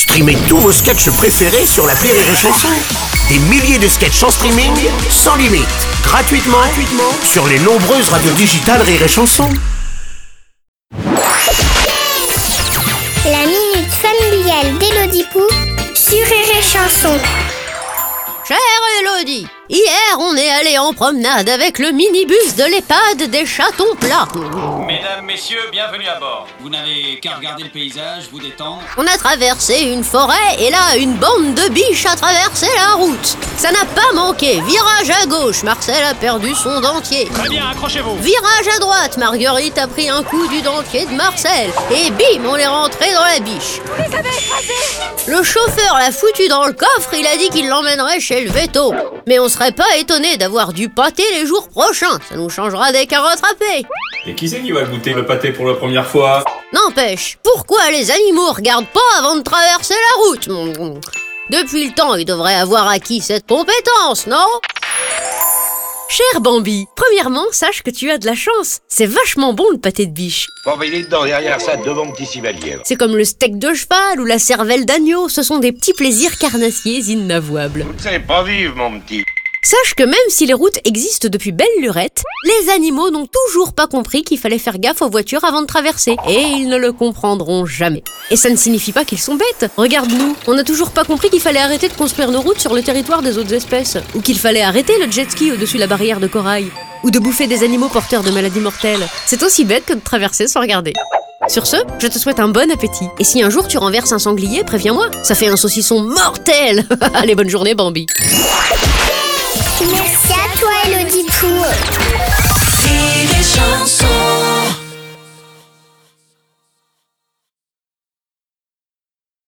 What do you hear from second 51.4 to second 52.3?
jours prochains.